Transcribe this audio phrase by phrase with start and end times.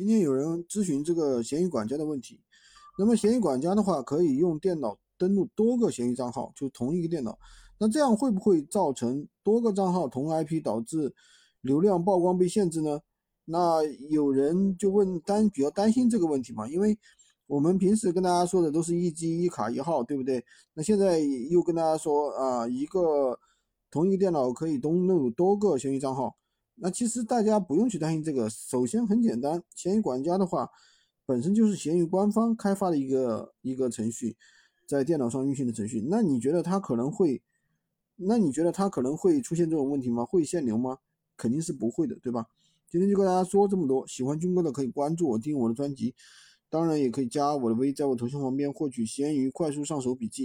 [0.00, 2.40] 今天有人咨询这个闲鱼管家的问题，
[2.98, 7.38] 那么闲鱼管家的话可以用电脑登录多个闲鱼账号，就同一个电脑，
[7.78, 11.14] 那这样会不会造成多个账号同 IP 导致
[11.60, 12.98] 流量曝光被限制呢？
[13.44, 16.98] 那有人就问担比较担心这个问题嘛，因为
[17.46, 20.42] 我们平时跟大家说的都是一机一卡一号，对不对？
[20.72, 21.18] 那现在
[21.50, 23.38] 又跟大家说啊，一个
[23.90, 26.34] 同一个电脑可以登录多个闲鱼账号。
[26.82, 30.70] 那其实大家不用去担心这个，首先很简单，闲鱼管家的话，
[31.26, 34.34] 本身就是闲鱼官方开发的一个一个程序，
[34.86, 36.02] 在电脑上运行的程序。
[36.08, 37.42] 那你觉得它可能会，
[38.16, 40.24] 那你觉得它可能会出现这种问题吗？
[40.24, 40.98] 会限流吗？
[41.36, 42.46] 肯定是不会的，对吧？
[42.90, 46.14] 今天就跟大家说这么多，喜欢军哥的可以关注我，订阅我的专辑，
[46.70, 50.38] 当然也可以加我的微，在我头像旁边获取闲鱼快速上手笔记。